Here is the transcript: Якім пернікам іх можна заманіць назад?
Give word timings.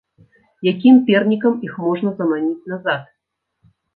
Якім 0.71 0.95
пернікам 1.09 1.59
іх 1.69 1.77
можна 1.85 2.09
заманіць 2.21 2.67
назад? 2.75 3.01